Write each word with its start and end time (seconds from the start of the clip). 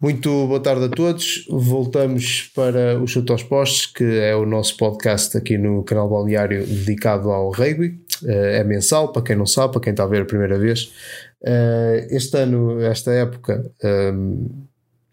Muito 0.00 0.46
boa 0.46 0.60
tarde 0.60 0.84
a 0.84 0.88
todos. 0.88 1.44
Voltamos 1.50 2.52
para 2.54 3.00
o 3.00 3.06
Chute 3.08 3.32
aos 3.32 3.42
Postos, 3.42 3.86
que 3.86 4.04
é 4.04 4.34
o 4.36 4.46
nosso 4.46 4.76
podcast 4.76 5.36
aqui 5.36 5.58
no 5.58 5.82
canal 5.82 6.08
Balneário 6.08 6.64
dedicado 6.64 7.32
ao 7.32 7.50
rugby. 7.50 8.00
Eh, 8.24 8.58
é 8.58 8.64
mensal, 8.64 9.10
para 9.10 9.22
quem 9.22 9.34
não 9.34 9.44
sabe, 9.44 9.72
para 9.72 9.82
quem 9.82 9.90
está 9.90 10.04
a 10.04 10.06
ver 10.06 10.22
a 10.22 10.24
primeira 10.24 10.56
vez. 10.56 10.92
Eh, 11.44 12.06
este 12.12 12.36
ano, 12.38 12.80
esta 12.80 13.10
época, 13.10 13.68
ehm, 13.82 14.46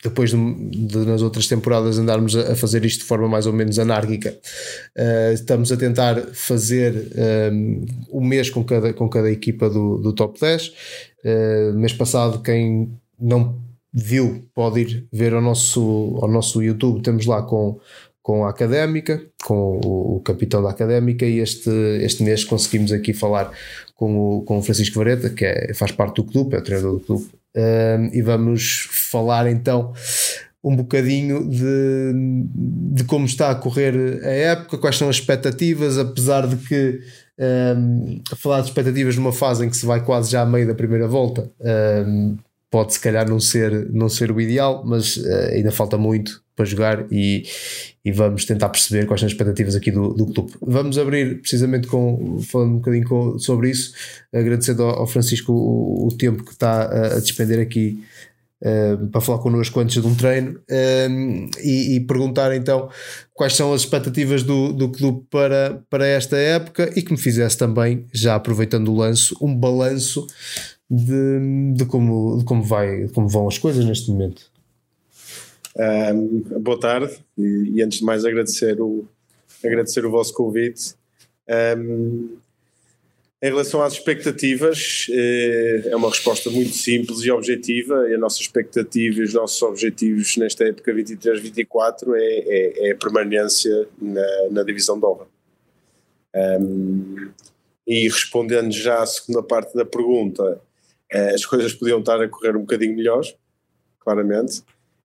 depois 0.04 0.30
de, 0.30 0.38
de, 0.70 0.98
nas 1.00 1.24
outras 1.24 1.48
temporadas 1.48 1.98
andarmos 1.98 2.36
a, 2.36 2.56
fazer 2.56 2.86
isto 2.86 3.00
de 3.00 3.06
forma 3.06 3.28
mais 3.28 3.48
ou 3.48 3.54
menos 3.54 3.80
anárquica, 3.80 4.38
eh, 4.96 5.32
estamos 5.34 5.72
a 5.72 5.78
tentar 5.78 6.16
fazer 6.32 6.94
um, 7.52 7.86
um 8.12 8.24
mês 8.24 8.52
com 8.52 8.64
cada, 8.64 8.94
com 8.94 9.10
cada 9.10 9.32
equipa 9.32 9.68
do, 9.68 9.98
do 9.98 10.14
top 10.14 10.40
10. 10.40 10.74
mês 11.74 11.94
passado, 11.94 12.44
quem 12.44 12.96
não 13.20 13.65
viu, 13.96 14.46
pode 14.54 14.82
ir 14.82 15.08
ver 15.12 15.34
ao 15.34 15.42
nosso, 15.42 16.20
ao 16.22 16.28
nosso 16.28 16.62
YouTube, 16.62 17.02
temos 17.02 17.26
lá 17.26 17.42
com, 17.42 17.80
com 18.22 18.46
a 18.46 18.50
Académica, 18.50 19.26
com 19.46 19.80
o, 19.86 20.18
o 20.18 20.20
capitão 20.20 20.62
da 20.62 20.70
Académica, 20.70 21.26
e 21.26 21.40
este, 21.40 21.70
este 22.02 22.22
mês 22.22 22.44
conseguimos 22.44 22.92
aqui 22.92 23.14
falar 23.14 23.50
com 23.96 24.18
o, 24.18 24.42
com 24.42 24.58
o 24.58 24.62
Francisco 24.62 25.00
Vareta, 25.00 25.30
que 25.30 25.46
é, 25.46 25.74
faz 25.74 25.94
parte 25.94 26.18
do 26.18 26.26
clube, 26.26 26.56
é 26.56 26.60
o 26.60 26.62
treinador 26.62 26.96
do 26.96 27.00
clube, 27.00 27.30
um, 27.56 28.10
e 28.12 28.22
vamos 28.22 28.90
falar 28.92 29.50
então 29.50 29.94
um 30.62 30.76
bocadinho 30.76 31.48
de, 31.48 32.12
de 32.96 33.04
como 33.06 33.26
está 33.26 33.52
a 33.52 33.56
correr 33.56 34.20
a 34.24 34.30
época, 34.30 34.78
quais 34.78 34.98
são 34.98 35.08
as 35.08 35.18
expectativas, 35.18 35.98
apesar 35.98 36.48
de 36.48 36.58
que 36.58 37.00
um, 37.78 38.20
falar 38.36 38.62
de 38.62 38.68
expectativas 38.68 39.16
numa 39.16 39.32
fase 39.32 39.66
em 39.66 39.70
que 39.70 39.78
se 39.78 39.86
vai 39.86 40.04
quase 40.04 40.32
já 40.32 40.42
a 40.42 40.46
meio 40.46 40.68
da 40.68 40.74
primeira 40.74 41.08
volta, 41.08 41.50
um, 42.06 42.36
pode 42.76 42.94
se 42.94 43.00
calhar 43.00 43.26
não 43.26 43.40
ser, 43.40 43.90
não 43.90 44.10
ser 44.10 44.34
o 44.34 44.42
ideal, 44.42 44.84
mas 44.86 45.16
uh, 45.16 45.54
ainda 45.54 45.72
falta 45.72 45.98
muito 45.98 46.44
para 46.54 46.66
jogar 46.66 47.06
e, 47.10 47.44
e 48.04 48.12
vamos 48.12 48.44
tentar 48.44 48.68
perceber 48.68 49.06
quais 49.06 49.22
são 49.22 49.28
as 49.28 49.32
expectativas 49.32 49.76
aqui 49.76 49.92
do, 49.92 50.10
do 50.10 50.26
clube. 50.26 50.52
Vamos 50.62 50.98
abrir 50.98 51.40
precisamente 51.40 51.88
com, 51.88 52.38
falando 52.42 52.72
um 52.72 52.76
bocadinho 52.80 53.08
com, 53.08 53.40
sobre 53.40 53.70
isso, 53.70 53.94
agradecendo 54.34 54.84
ao, 54.84 55.00
ao 55.00 55.08
Francisco 55.08 55.54
o, 55.54 56.08
o, 56.08 56.18
tempo 56.18 56.44
que 56.44 56.52
está 56.52 56.82
a, 56.82 57.16
a 57.16 57.20
despender 57.22 57.62
aqui 57.62 58.04
uh, 58.62 59.08
para 59.08 59.22
falar 59.22 59.40
connosco 59.40 59.80
antes 59.80 60.02
de 60.02 60.06
um 60.06 60.14
treino 60.14 60.60
uh, 60.60 61.50
e, 61.64 61.96
e, 61.96 62.00
perguntar 62.02 62.54
então 62.54 62.90
quais 63.34 63.56
são 63.56 63.72
as 63.72 63.84
expectativas 63.84 64.44
do, 64.44 64.74
do 64.74 64.92
clube 64.92 65.26
para, 65.32 65.82
para 65.90 66.06
esta 66.06 66.36
época 66.36 66.92
e 66.94 67.02
que 67.02 67.14
me 67.14 67.18
fizesse 67.18 67.58
também, 67.58 68.06
já 68.14 68.36
aproveitando 68.36 68.90
o 68.90 68.98
lance, 68.98 69.34
um 69.40 69.56
balanço 69.56 70.28
de, 70.90 71.74
de, 71.76 71.86
como, 71.86 72.38
de 72.38 72.46
como, 72.46 72.64
vai, 72.64 73.08
como 73.10 73.28
vão 73.28 73.48
as 73.48 73.58
coisas 73.58 73.86
neste 73.86 74.10
momento. 74.10 74.52
Um, 75.78 76.40
boa 76.62 76.80
tarde 76.80 77.18
e, 77.38 77.74
e, 77.76 77.84
antes 77.84 78.00
de 78.00 78.06
mais 78.06 78.24
agradecer 78.24 78.80
o, 78.80 79.06
agradecer 79.64 80.06
o 80.06 80.12
vosso 80.12 80.34
convite. 80.34 80.96
Um, 81.78 82.38
em 83.46 83.50
relação 83.50 83.84
às 83.84 83.94
expectativas, 83.94 85.06
eh, 85.12 85.90
é 85.92 85.96
uma 85.96 86.10
resposta 86.10 86.50
muito 86.50 86.74
simples 86.74 87.20
e 87.20 87.30
objetiva. 87.30 88.10
E 88.10 88.16
a 88.16 88.18
nossa 88.18 88.42
expectativa 88.42 89.20
e 89.20 89.24
os 89.24 89.36
nossos 89.36 89.62
objetivos 89.62 90.36
nesta 90.38 90.64
época 90.64 90.92
23-24 90.92 92.16
é, 92.16 92.20
é, 92.20 92.88
é, 92.88 92.92
a 92.92 92.96
permanência 92.96 93.88
na, 94.02 94.50
na 94.50 94.64
divisão 94.64 94.98
de 94.98 95.06
honra. 95.06 95.28
Um, 96.60 97.30
e 97.86 98.08
respondendo 98.08 98.72
já 98.72 99.04
à 99.04 99.06
segunda 99.06 99.44
parte 99.44 99.76
da 99.76 99.86
pergunta, 99.86 100.60
as 101.34 101.46
coisas 101.46 101.74
podiam 101.74 102.00
estar 102.00 102.22
a 102.22 102.28
correr 102.28 102.56
um 102.56 102.62
bocadinho 102.62 102.96
melhores, 102.96 103.36
claramente. 104.00 104.64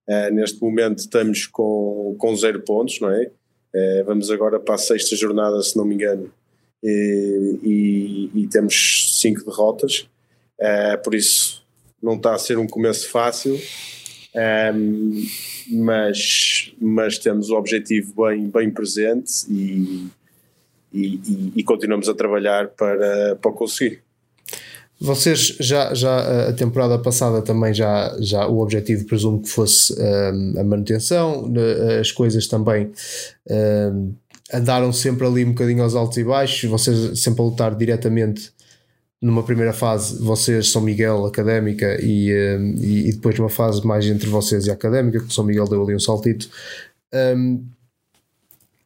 Eh, 0.09 0.31
neste 0.31 0.61
momento 0.61 0.99
estamos 0.99 1.47
com, 1.47 2.17
com 2.19 2.35
zero 2.35 2.61
pontos, 2.63 3.01
não 3.01 3.11
é? 3.11 3.31
Eh, 3.73 4.03
vamos 4.05 4.31
agora 4.31 4.59
para 4.59 4.75
a 4.75 4.79
sexta 4.79 5.15
jornada, 5.15 5.63
se 5.63 5.77
não 5.77 5.85
me 5.85 5.95
engano, 5.95 6.33
e, 6.83 7.59
e, 7.63 8.41
e 8.43 8.47
temos 8.49 9.21
cinco 9.21 9.45
derrotas, 9.45 10.09
por 11.05 11.15
isso 11.15 11.65
não 12.03 12.17
está 12.17 12.35
a 12.35 12.39
ser 12.39 12.59
um 12.59 12.67
começo 12.67 13.09
fácil, 13.09 13.59
mas, 15.71 16.75
mas 16.81 17.19
temos 17.19 17.51
o 17.51 17.57
objetivo 17.57 18.27
bem, 18.27 18.49
bem 18.49 18.71
presente 18.71 19.47
e, 19.49 20.09
e, 20.93 21.53
e, 21.57 21.63
continuamos 21.63 22.09
a 22.09 22.15
trabalhar 22.15 22.69
para, 22.69 23.37
para 23.37 23.53
conseguir. 23.53 24.03
Vocês 25.01 25.57
já, 25.59 25.95
já 25.95 26.49
a 26.49 26.53
temporada 26.53 26.99
passada 26.99 27.41
também 27.41 27.73
já, 27.73 28.15
já 28.21 28.47
o 28.47 28.61
objetivo 28.61 29.07
presumo 29.07 29.41
que 29.41 29.49
fosse 29.49 29.95
um, 29.99 30.61
a 30.61 30.63
manutenção, 30.63 31.51
as 31.99 32.13
coisas 32.13 32.47
também 32.47 32.93
um, 33.51 34.13
andaram 34.53 34.93
sempre 34.93 35.27
ali 35.27 35.43
um 35.43 35.51
bocadinho 35.51 35.83
aos 35.83 35.95
altos 35.95 36.19
e 36.19 36.25
baixos, 36.25 36.69
vocês 36.69 37.19
sempre 37.23 37.41
a 37.41 37.45
lutar 37.45 37.75
diretamente 37.75 38.53
numa 39.23 39.43
primeira 39.43 39.73
fase, 39.73 40.23
vocês 40.23 40.71
São 40.71 40.83
Miguel 40.83 41.25
Académica 41.25 41.99
e, 42.03 42.59
um, 42.59 42.75
e, 42.79 43.13
depois 43.13 43.39
numa 43.39 43.51
fase 43.51 43.87
mais 43.87 44.05
entre 44.07 44.29
vocês 44.29 44.67
e 44.67 44.71
a 44.71 44.75
Académica, 44.75 45.21
que 45.21 45.33
São 45.33 45.45
Miguel 45.45 45.67
deu 45.67 45.83
ali 45.83 45.95
um 45.95 46.01
saltito. 46.01 46.49
Um, 47.13 47.65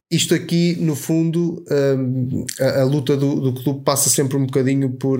isto 0.09 0.33
aqui, 0.35 0.77
no 0.79 0.95
fundo, 0.95 1.63
um, 1.69 2.45
a, 2.59 2.81
a, 2.81 2.83
luta 2.83 3.17
do, 3.17 3.51
do 3.51 3.63
clube 3.63 3.83
passa 3.83 4.09
sempre 4.09 4.37
um 4.37 4.45
bocadinho 4.45 4.91
por, 4.91 5.19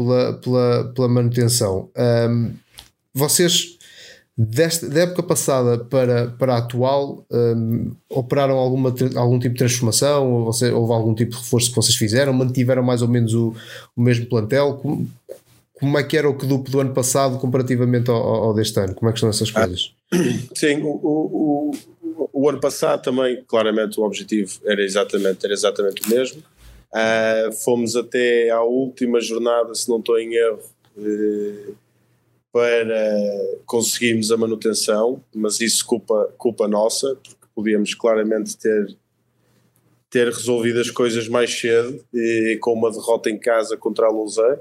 pela, 0.00 0.32
pela, 0.34 0.92
pela 0.94 1.08
manutenção. 1.08 1.90
Um, 1.96 2.52
vocês, 3.12 3.78
desta, 4.36 4.88
da 4.88 5.00
época 5.02 5.22
passada 5.22 5.78
para, 5.78 6.28
para 6.28 6.54
a 6.54 6.58
atual, 6.58 7.24
um, 7.30 7.92
operaram 8.08 8.56
alguma, 8.56 8.94
algum 9.16 9.38
tipo 9.38 9.54
de 9.54 9.58
transformação? 9.58 10.32
Ou 10.32 10.44
você, 10.46 10.70
houve 10.70 10.92
algum 10.92 11.14
tipo 11.14 11.32
de 11.32 11.38
reforço 11.38 11.70
que 11.70 11.76
vocês 11.76 11.96
fizeram? 11.96 12.32
Mantiveram 12.32 12.82
mais 12.82 13.02
ou 13.02 13.08
menos 13.08 13.34
o, 13.34 13.54
o 13.94 14.00
mesmo 14.00 14.26
plantel? 14.26 14.74
Como, 14.74 15.08
como 15.74 15.98
é 15.98 16.02
que 16.02 16.16
era 16.16 16.28
o 16.28 16.36
que 16.36 16.46
do, 16.46 16.58
do 16.58 16.80
ano 16.80 16.94
passado 16.94 17.38
comparativamente 17.38 18.10
ao, 18.10 18.16
ao, 18.16 18.54
deste 18.54 18.78
ano? 18.80 18.94
Como 18.94 19.08
é 19.08 19.12
que 19.12 19.18
estão 19.18 19.30
essas 19.30 19.50
coisas? 19.50 19.92
Ah, 20.12 20.16
sim, 20.54 20.80
o, 20.82 20.88
o, 20.88 21.70
o, 22.02 22.30
o, 22.32 22.48
ano 22.48 22.60
passado 22.60 23.02
também, 23.02 23.42
claramente, 23.46 23.98
o 23.98 24.04
objetivo 24.04 24.60
era 24.64 24.82
exatamente, 24.82 25.44
era 25.44 25.52
exatamente 25.52 26.02
o 26.06 26.10
mesmo. 26.10 26.42
Uh, 26.92 27.52
fomos 27.52 27.94
até 27.94 28.50
à 28.50 28.62
última 28.62 29.20
jornada, 29.20 29.74
se 29.74 29.88
não 29.88 29.98
estou 29.98 30.18
em 30.18 30.34
erro, 30.34 30.62
uh, 30.96 31.76
para 32.52 33.58
conseguirmos 33.64 34.32
a 34.32 34.36
manutenção, 34.36 35.22
mas 35.32 35.60
isso 35.60 35.86
culpa, 35.86 36.32
culpa 36.36 36.66
nossa, 36.66 37.14
porque 37.22 37.46
podíamos 37.54 37.94
claramente 37.94 38.56
ter, 38.58 38.96
ter 40.10 40.26
resolvido 40.26 40.80
as 40.80 40.90
coisas 40.90 41.28
mais 41.28 41.56
cedo, 41.56 42.04
e, 42.12 42.58
com 42.60 42.72
uma 42.72 42.90
derrota 42.90 43.30
em 43.30 43.38
casa 43.38 43.76
contra 43.76 44.06
a 44.06 44.10
Lausanne, 44.10 44.58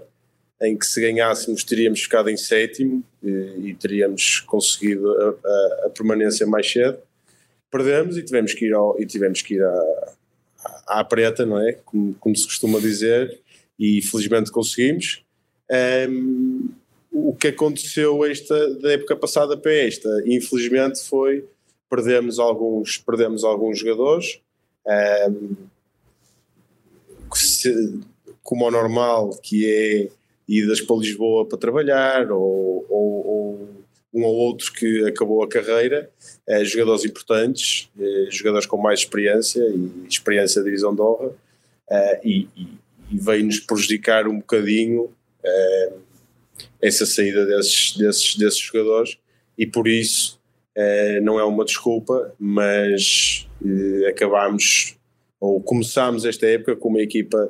em 0.62 0.78
que 0.78 0.86
se 0.86 1.02
ganhássemos 1.02 1.64
teríamos 1.64 2.02
ficado 2.02 2.30
em 2.30 2.38
sétimo 2.38 3.04
e, 3.24 3.70
e 3.70 3.76
teríamos 3.76 4.42
conseguido 4.42 5.10
a, 5.10 5.30
a, 5.30 5.86
a, 5.86 5.90
permanência 5.90 6.46
mais 6.46 6.70
cedo. 6.70 7.00
Perdemos 7.72 8.18
e 8.18 8.24
tivemos 8.24 8.54
que 8.54 8.66
ir, 8.66 8.74
ao, 8.74 9.00
e 9.02 9.06
tivemos 9.06 9.42
que 9.42 9.56
ir 9.56 9.64
a, 9.64 10.14
à 10.88 11.04
preta, 11.04 11.46
não 11.46 11.60
é? 11.60 11.74
Como, 11.74 12.14
como 12.16 12.36
se 12.36 12.46
costuma 12.46 12.80
dizer, 12.80 13.40
e 13.78 14.02
felizmente 14.02 14.52
conseguimos. 14.52 15.24
Um, 16.10 16.70
o 17.12 17.36
que 17.36 17.48
aconteceu 17.48 18.26
esta, 18.26 18.76
da 18.76 18.94
época 18.94 19.16
passada 19.16 19.58
para 19.58 19.74
esta, 19.74 20.10
infelizmente, 20.26 21.02
foi 21.04 21.46
perdemos 21.90 22.38
alguns, 22.38 22.98
perdemos 22.98 23.44
alguns 23.44 23.80
jogadores. 23.80 24.40
Um, 25.30 25.56
se, 27.34 28.00
como 28.44 28.66
ao 28.66 28.72
normal, 28.72 29.30
que 29.42 29.66
é 29.66 30.10
idas 30.48 30.82
para 30.82 30.96
Lisboa 30.98 31.46
para 31.46 31.58
trabalhar, 31.58 32.32
ou, 32.32 32.86
ou, 32.90 33.28
ou 33.28 33.29
um 34.14 34.24
ou 34.24 34.36
outro 34.36 34.72
que 34.74 35.06
acabou 35.06 35.44
a 35.44 35.48
carreira, 35.48 36.10
é, 36.48 36.64
jogadores 36.66 37.06
importantes, 37.06 37.90
é, 38.00 38.32
jogadores 38.32 38.66
com 38.66 38.78
mais 38.78 39.02
experiência 39.02 39.62
e 39.62 40.08
experiência 40.08 40.62
de 40.62 40.66
divisão 40.66 40.94
de 40.94 41.02
honra, 41.02 41.32
é, 41.90 42.22
e, 42.24 42.48
e, 42.56 42.68
veio-nos 43.12 43.60
prejudicar 43.60 44.28
um 44.28 44.38
bocadinho 44.38 45.12
essa 46.82 47.06
saída 47.06 47.46
desses, 47.46 47.98
desses, 47.98 48.36
desses 48.36 48.60
jogadores, 48.60 49.18
e 49.58 49.66
por 49.66 49.88
isso 49.88 50.40
não 51.24 51.40
é 51.40 51.44
uma 51.44 51.66
desculpa, 51.66 52.36
mas 52.38 53.48
acabámos 54.08 54.96
ou 55.40 55.60
começámos 55.62 56.24
esta 56.26 56.46
época 56.46 56.76
com 56.76 56.90
uma 56.90 57.02
equipa 57.02 57.50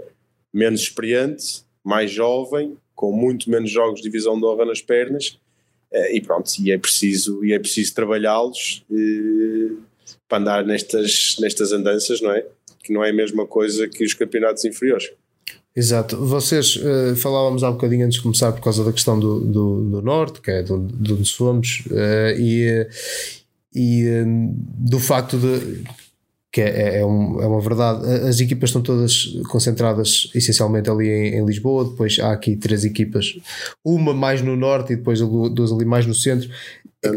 menos 0.54 0.82
experiente, 0.82 1.64
mais 1.84 2.12
jovem, 2.12 2.78
com 2.96 3.12
muito 3.12 3.50
menos 3.50 3.72
jogos 3.72 4.02
de 4.02 4.04
divisão 4.04 4.40
de 4.40 4.46
honra 4.46 4.66
nas 4.66 4.82
pernas 4.82 5.38
eh, 5.38 5.49
e 5.92 6.22
pronto, 6.22 6.52
e 6.60 6.72
é 6.72 6.78
preciso, 6.78 7.44
e 7.44 7.54
é 7.54 7.60
preciso 7.60 7.94
trabalhá-los 7.94 8.84
eh, 8.92 9.74
para 10.28 10.38
andar 10.38 10.66
nestas, 10.66 11.38
nestas 11.40 11.72
andanças, 11.72 12.22
não 12.22 12.32
é? 12.32 12.46
Que 12.84 12.94
não 12.94 13.04
é 13.04 13.10
a 13.10 13.14
mesma 13.14 13.46
coisa 13.48 13.88
que 13.88 14.04
os 14.04 14.14
campeonatos 14.14 14.64
inferiores. 14.66 15.12
Exato. 15.76 16.18
Vocês 16.18 16.76
uh, 16.76 17.16
falávamos 17.16 17.64
há 17.64 17.70
um 17.70 17.74
bocadinho 17.74 18.06
antes 18.06 18.18
de 18.18 18.24
começar 18.24 18.52
por 18.52 18.62
causa 18.62 18.84
da 18.84 18.92
questão 18.92 19.20
do, 19.20 19.40
do, 19.40 19.90
do 19.90 20.02
Norte, 20.02 20.42
que 20.42 20.52
é 20.52 20.62
de 20.62 20.74
onde 20.74 21.26
somos, 21.26 21.84
uh, 21.88 22.38
e, 22.38 22.88
e 23.74 24.06
uh, 24.06 24.26
do 24.78 25.00
facto 25.00 25.38
de 25.38 25.84
que 26.52 26.62
é, 26.62 27.00
é, 27.00 27.06
um, 27.06 27.42
é, 27.42 27.48
uma 27.48 27.62
verdade. 27.62 28.06
As 28.28 28.40
equipas 28.40 28.70
estão 28.70 28.82
todas 28.82 29.26
concentradas 29.50 30.32
essencialmente 30.34 30.90
ali 30.90 31.08
em, 31.08 31.36
em, 31.36 31.46
Lisboa, 31.46 31.86
depois 31.86 32.18
há 32.20 32.32
aqui 32.32 32.56
três 32.56 32.84
equipas, 32.84 33.36
uma 33.84 34.14
mais 34.14 34.42
no 34.42 34.56
norte 34.56 34.94
e 34.94 34.96
depois 34.96 35.20
duas 35.20 35.72
ali 35.72 35.86
mais 35.86 36.06
no 36.06 36.14
centro. 36.14 36.50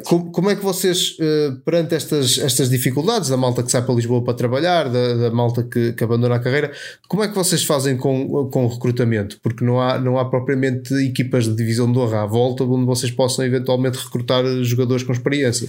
Como, 0.05 0.31
como 0.31 0.49
é 0.49 0.55
que 0.55 0.63
vocês, 0.63 1.17
eh, 1.19 1.57
perante 1.65 1.97
estas, 1.97 2.39
estas 2.39 2.71
dificuldades, 2.71 3.29
da 3.29 3.37
malta 3.37 3.65
que 3.65 3.73
sai 3.73 3.83
para 3.83 3.93
Lisboa 3.97 4.23
para 4.23 4.35
trabalhar, 4.35 4.89
da, 4.89 5.15
da 5.15 5.31
malta 5.33 5.65
que, 5.65 5.93
que, 5.93 6.05
abandona 6.05 6.37
a 6.37 6.39
carreira, 6.39 6.71
como 7.09 7.25
é 7.25 7.29
que 7.29 7.35
vocês 7.35 7.65
fazem 7.65 7.97
com, 7.97 8.49
com 8.49 8.65
o 8.65 8.69
recrutamento? 8.69 9.41
Porque 9.43 9.65
não 9.65 9.81
há, 9.81 9.99
não 9.99 10.19
há 10.19 10.25
propriamente 10.25 10.95
equipas 11.05 11.47
de 11.47 11.57
divisão 11.57 11.91
de 11.91 11.99
honra 11.99 12.23
à 12.23 12.27
volta 12.27 12.63
onde 12.63 12.87
vocês 12.87 13.11
possam 13.11 13.45
eventualmente 13.45 13.99
recrutar 13.99 14.45
jogadores 14.63 15.03
com 15.03 15.13
experiência. 15.13 15.69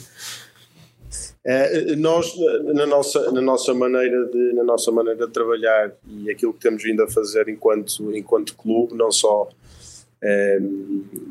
É, 1.46 1.96
nós, 1.98 2.34
na 2.74 2.86
nossa, 2.86 3.32
na, 3.32 3.42
nossa 3.42 3.74
maneira 3.74 4.26
de, 4.28 4.54
na 4.54 4.64
nossa 4.64 4.92
maneira 4.92 5.28
de 5.28 5.34
trabalhar 5.34 5.92
e 6.08 6.32
aquilo 6.32 6.54
que 6.54 6.62
temos 6.62 6.82
vindo 6.82 7.04
a 7.04 7.10
fazer 7.10 7.50
enquanto, 7.50 8.16
enquanto 8.16 8.56
clube, 8.56 8.96
não 8.96 9.12
só 9.12 9.50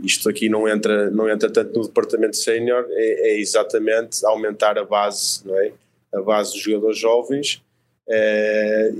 isto 0.02 0.28
aqui 0.28 0.50
não 0.50 0.68
entra, 0.68 1.10
não 1.10 1.28
entra 1.28 1.50
tanto 1.50 1.78
no 1.78 1.86
departamento 1.86 2.36
sénior, 2.36 2.86
é, 2.90 3.30
é, 3.30 3.40
exatamente 3.40 4.24
aumentar 4.26 4.78
a 4.78 4.84
base, 4.84 5.40
não 5.46 5.58
é? 5.58 5.72
a 6.14 6.20
base 6.20 6.52
dos 6.52 6.60
jogadores 6.60 6.98
jovens 6.98 7.62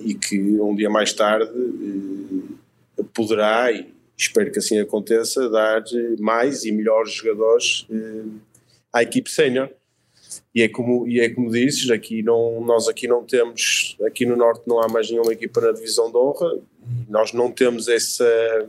e 0.04 0.14
que 0.14 0.40
um 0.60 0.74
dia 0.74 0.88
mais 0.88 1.12
tarde 1.12 1.50
eh, 2.98 3.02
poderá, 3.12 3.70
e 3.70 3.92
espero 4.16 4.50
que 4.50 4.58
assim 4.58 4.78
aconteça, 4.78 5.50
dar 5.50 5.82
mais 6.18 6.64
e 6.64 6.72
melhores 6.72 7.12
jogadores 7.12 7.86
eh, 7.90 8.24
à 8.92 9.02
equipe 9.02 9.30
sénior 9.30 9.68
e 10.54 10.62
é 10.62 10.68
como 10.68 11.08
e 11.08 11.20
é 11.20 11.30
como 11.30 11.50
dizes 11.50 11.90
aqui 11.90 12.22
não 12.22 12.60
nós 12.64 12.86
aqui 12.88 13.08
não 13.08 13.24
temos 13.24 13.96
aqui 14.06 14.26
no 14.26 14.36
norte 14.36 14.62
não 14.66 14.82
há 14.82 14.88
mais 14.88 15.10
nenhuma 15.10 15.32
equipa 15.32 15.60
na 15.60 15.72
divisão 15.72 16.10
de 16.10 16.16
honra. 16.16 16.58
Nós 17.08 17.32
não 17.32 17.50
temos 17.50 17.88
essa 17.88 18.68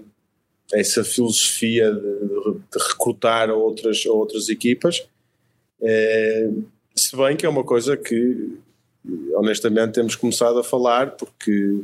essa 0.71 1.03
filosofia 1.03 1.91
de, 1.91 1.99
de 1.99 2.87
recrutar 2.87 3.49
outras 3.49 4.05
outras 4.05 4.49
equipas. 4.49 5.05
É, 5.81 6.49
se 6.95 7.15
bem 7.17 7.35
que 7.35 7.45
é 7.45 7.49
uma 7.49 7.63
coisa 7.63 7.97
que 7.97 8.57
honestamente 9.35 9.93
temos 9.93 10.15
começado 10.15 10.59
a 10.59 10.63
falar 10.63 11.11
porque 11.17 11.81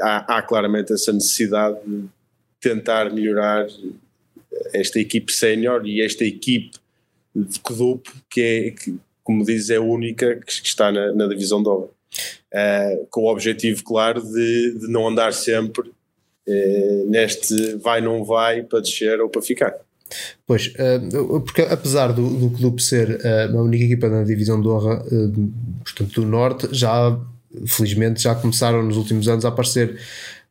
há, 0.00 0.36
há 0.38 0.42
claramente 0.42 0.92
essa 0.92 1.12
necessidade 1.12 1.78
de 1.86 2.04
tentar 2.60 3.10
melhorar 3.12 3.66
esta 4.72 4.98
equipe 5.00 5.32
sénior 5.32 5.86
e 5.86 6.02
esta 6.02 6.24
equipe 6.24 6.72
de 7.34 7.58
Codupo 7.60 8.12
que 8.30 8.40
é 8.40 8.70
que, 8.70 8.98
como 9.24 9.44
diz, 9.44 9.70
é 9.70 9.76
a 9.76 9.80
única 9.80 10.36
que 10.36 10.52
está 10.52 10.92
na, 10.92 11.12
na 11.12 11.26
divisão 11.26 11.62
de 11.62 11.68
honra. 11.68 11.88
Uh, 12.52 13.06
com 13.10 13.22
o 13.22 13.32
objetivo, 13.32 13.82
claro, 13.82 14.22
de, 14.22 14.78
de 14.78 14.86
não 14.86 15.08
andar 15.08 15.32
sempre 15.32 15.88
uh, 15.88 17.10
neste 17.10 17.74
vai, 17.76 18.00
não 18.00 18.22
vai 18.24 18.62
para 18.62 18.80
descer 18.80 19.20
ou 19.20 19.28
para 19.28 19.42
ficar. 19.42 19.74
Pois, 20.46 20.68
uh, 20.68 21.40
porque 21.40 21.62
apesar 21.62 22.12
do, 22.12 22.28
do 22.28 22.50
clube 22.56 22.80
ser 22.80 23.18
a 23.26 23.60
única 23.60 23.82
equipa 23.82 24.08
na 24.08 24.22
divisão 24.22 24.60
de 24.60 24.68
honra, 24.68 25.02
portanto, 25.82 26.20
do 26.20 26.26
Norte, 26.26 26.68
já 26.70 27.18
felizmente 27.66 28.22
já 28.22 28.34
começaram 28.34 28.82
nos 28.82 28.96
últimos 28.96 29.26
anos 29.26 29.44
a 29.44 29.48
aparecer 29.48 29.98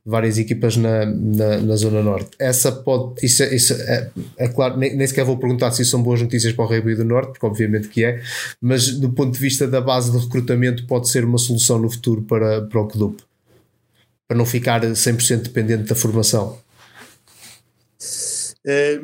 várias 0.05 0.37
equipas 0.37 0.75
na, 0.75 1.05
na, 1.05 1.57
na, 1.59 1.75
Zona 1.75 2.03
Norte. 2.03 2.31
Essa 2.37 2.71
pode, 2.71 3.25
isso, 3.25 3.41
é, 3.41 3.55
isso 3.55 3.73
é, 3.73 4.11
é, 4.37 4.47
claro, 4.49 4.77
nem, 4.77 4.95
nem 4.95 5.07
sequer 5.07 5.23
vou 5.23 5.37
perguntar 5.37 5.71
se 5.71 5.85
são 5.85 6.03
boas 6.03 6.21
notícias 6.21 6.51
para 6.53 6.65
o 6.65 6.67
Rugby 6.67 6.95
do 6.95 7.05
Norte, 7.05 7.31
porque 7.31 7.45
obviamente 7.45 7.87
que 7.87 8.03
é, 8.03 8.21
mas 8.59 8.89
do 8.99 9.11
ponto 9.11 9.33
de 9.33 9.39
vista 9.39 9.65
da 9.67 9.79
base 9.79 10.11
de 10.11 10.17
recrutamento, 10.17 10.85
pode 10.87 11.09
ser 11.09 11.23
uma 11.23 11.37
solução 11.37 11.79
no 11.79 11.89
futuro 11.89 12.21
para, 12.23 12.61
para 12.63 12.81
o 12.81 12.87
CDUP, 12.87 13.23
para 14.27 14.37
não 14.37 14.45
ficar 14.45 14.81
100% 14.81 15.43
dependente 15.43 15.83
da 15.83 15.95
formação. 15.95 16.57
É, 18.65 18.99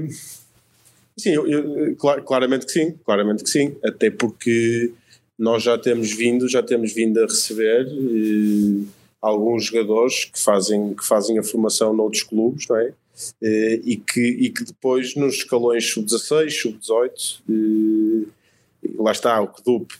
sim, 1.17 1.31
eu, 1.31 1.47
eu, 1.47 1.95
claramente 1.95 2.65
que 2.65 2.71
sim, 2.73 2.91
claramente 3.05 3.43
que 3.43 3.49
sim, 3.49 3.75
até 3.83 4.11
porque 4.11 4.91
nós 5.37 5.63
já 5.63 5.77
temos 5.77 6.11
vindo, 6.11 6.49
já 6.49 6.61
temos 6.61 6.93
vindo 6.93 7.17
a 7.19 7.23
receber. 7.23 7.87
Eh, 7.87 8.98
alguns 9.21 9.65
jogadores 9.65 10.25
que 10.25 10.39
fazem, 10.39 10.93
que 10.93 11.05
fazem 11.05 11.37
a 11.37 11.43
formação 11.43 11.93
noutros 11.93 12.23
clubes, 12.23 12.67
não 12.67 12.77
é? 12.77 12.93
Eh, 13.41 13.81
e 13.83 13.97
que, 13.97 14.21
e 14.21 14.49
que 14.49 14.63
depois 14.63 15.15
nos 15.15 15.35
escalões 15.35 15.91
sub-16, 15.91 16.51
sub-18, 16.51 17.41
eh, 17.49 18.89
lá 18.97 19.11
está, 19.11 19.41
o 19.41 19.47
CDUP, 19.47 19.93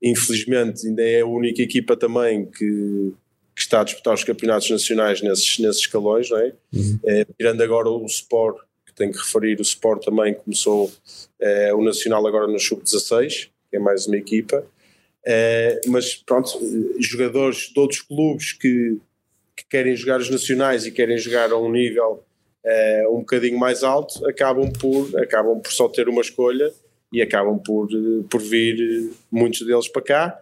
infelizmente, 0.00 0.86
ainda 0.86 1.02
é 1.02 1.22
a 1.22 1.26
única 1.26 1.60
equipa 1.60 1.96
também 1.96 2.46
que, 2.46 3.12
que 3.54 3.60
está 3.60 3.80
a 3.80 3.84
disputar 3.84 4.14
os 4.14 4.22
campeonatos 4.22 4.70
nacionais 4.70 5.20
nesses, 5.22 5.58
nesses 5.58 5.80
escalões, 5.82 6.30
não 6.30 6.38
é? 6.38 6.52
Uhum. 6.72 7.00
é 7.04 7.24
tirando 7.36 7.62
agora 7.62 7.88
o 7.88 8.06
Sport, 8.06 8.58
que 8.86 8.94
tenho 8.94 9.10
que 9.10 9.18
referir, 9.18 9.58
o 9.58 9.62
Sport 9.62 10.04
também 10.04 10.34
começou 10.34 10.92
é, 11.40 11.74
o 11.74 11.82
Nacional 11.82 12.24
agora 12.26 12.46
no 12.46 12.60
sub-16, 12.60 13.48
que 13.70 13.76
é 13.76 13.80
mais 13.80 14.06
uma 14.06 14.16
equipa. 14.16 14.64
Uh, 15.26 15.90
mas 15.90 16.14
pronto, 16.14 16.48
jogadores 17.00 17.72
de 17.74 17.80
outros 17.80 18.00
clubes 18.00 18.52
que, 18.52 18.96
que, 19.56 19.64
querem 19.68 19.96
jogar 19.96 20.20
os 20.20 20.30
nacionais 20.30 20.86
e 20.86 20.92
querem 20.92 21.18
jogar 21.18 21.50
a 21.50 21.58
um 21.58 21.68
nível 21.68 22.22
uh, 22.64 23.16
um 23.16 23.20
bocadinho 23.20 23.58
mais 23.58 23.82
alto 23.82 24.24
acabam 24.28 24.70
por, 24.72 25.18
acabam 25.20 25.58
por 25.60 25.72
só 25.72 25.88
ter 25.88 26.08
uma 26.08 26.20
escolha 26.20 26.72
e 27.12 27.20
acabam 27.20 27.58
por, 27.58 27.88
por 28.30 28.40
vir 28.40 29.10
muitos 29.30 29.66
deles 29.66 29.88
para 29.88 30.02
cá. 30.02 30.40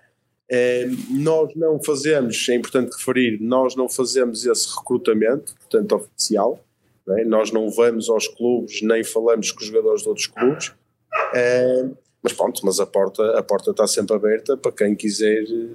Uh, 0.52 1.18
nós 1.18 1.54
não 1.56 1.82
fazemos, 1.82 2.46
é 2.50 2.54
importante 2.54 2.94
referir, 2.94 3.38
nós 3.40 3.74
não 3.74 3.88
fazemos 3.88 4.44
esse 4.44 4.68
recrutamento, 4.76 5.54
portanto, 5.56 5.94
oficial. 5.94 6.62
Não 7.06 7.18
é? 7.18 7.24
Nós 7.24 7.50
não 7.50 7.70
vamos 7.70 8.10
aos 8.10 8.28
clubes 8.28 8.82
nem 8.82 9.02
falamos 9.02 9.50
com 9.50 9.60
os 9.60 9.66
jogadores 9.66 10.02
de 10.02 10.08
outros 10.08 10.26
clubes. 10.26 10.68
Uh, 10.68 11.96
mas 12.24 12.32
pronto, 12.32 12.62
mas 12.64 12.80
a 12.80 12.86
porta, 12.86 13.38
a 13.38 13.42
porta 13.42 13.70
está 13.70 13.86
sempre 13.86 14.16
aberta 14.16 14.56
para 14.56 14.72
quem 14.72 14.94
quiser 14.94 15.42
eh, 15.42 15.66